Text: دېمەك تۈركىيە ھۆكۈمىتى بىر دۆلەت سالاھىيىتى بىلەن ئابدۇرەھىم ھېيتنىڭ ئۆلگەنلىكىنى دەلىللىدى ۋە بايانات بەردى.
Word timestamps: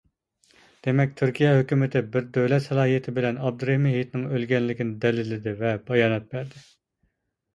دېمەك 0.85 1.11
تۈركىيە 1.19 1.49
ھۆكۈمىتى 1.57 2.01
بىر 2.15 2.23
دۆلەت 2.37 2.63
سالاھىيىتى 2.65 3.13
بىلەن 3.19 3.37
ئابدۇرەھىم 3.49 3.85
ھېيتنىڭ 3.95 4.23
ئۆلگەنلىكىنى 4.31 4.97
دەلىللىدى 5.05 5.53
ۋە 5.61 5.75
بايانات 5.91 6.25
بەردى. 6.33 6.63